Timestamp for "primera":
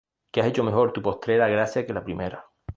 2.03-2.43